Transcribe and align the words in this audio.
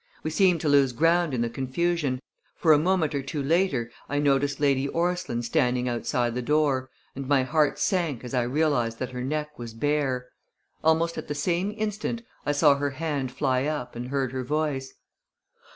We 0.23 0.31
seemed 0.31 0.61
to 0.61 0.67
lose 0.67 0.93
ground 0.93 1.31
in 1.31 1.41
the 1.41 1.49
confusion, 1.51 2.19
for 2.57 2.73
a 2.73 2.79
moment 2.79 3.13
or 3.13 3.21
two 3.21 3.43
later 3.43 3.91
I 4.09 4.17
noticed 4.17 4.59
Lady 4.59 4.87
Orstline 4.87 5.43
standing 5.43 5.87
outside 5.87 6.33
the 6.33 6.41
door, 6.41 6.89
and 7.15 7.27
my 7.27 7.43
heart 7.43 7.77
sank 7.77 8.23
as 8.23 8.33
I 8.33 8.41
realized 8.41 8.97
that 8.97 9.11
her 9.11 9.23
neck 9.23 9.59
was 9.59 9.75
bare. 9.75 10.27
Almost 10.83 11.19
at 11.19 11.27
the 11.27 11.35
same 11.35 11.71
instant 11.77 12.23
I 12.47 12.51
saw 12.51 12.77
her 12.77 12.89
hand 12.97 13.31
fly 13.31 13.65
up 13.65 13.95
and 13.95 14.07
heard 14.07 14.31
her 14.31 14.43
voice. 14.43 14.91